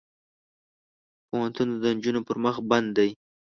پوهنتون 1.27 1.67
د 1.81 1.85
نجونو 1.95 2.21
پر 2.27 2.37
مخ 2.43 2.55
بند 2.69 2.87
دی. 2.97 3.09